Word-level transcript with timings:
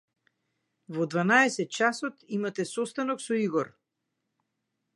Во 0.95 1.03
дванаесет 1.13 1.69
часот 1.79 2.15
имате 2.37 2.63
состанок 2.73 3.19
со 3.27 3.33
Игор. 3.45 3.67